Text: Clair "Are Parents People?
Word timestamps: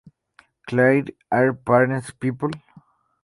Clair 0.65 1.05
"Are 1.31 1.53
Parents 1.53 2.09
People? 2.09 2.49